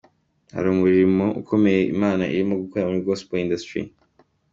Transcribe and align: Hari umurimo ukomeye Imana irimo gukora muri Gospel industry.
Hari 0.55 0.67
umurimo 0.75 1.25
ukomeye 1.41 1.81
Imana 1.93 2.23
irimo 2.33 2.53
gukora 2.61 2.87
muri 2.87 3.05
Gospel 3.07 3.39
industry. 3.45 3.81